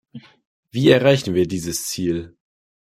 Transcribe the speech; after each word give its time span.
Wie 0.71 0.89
erreichen 0.89 1.35
wir 1.35 1.47
dieses 1.47 1.85
Ziel? 1.85 2.35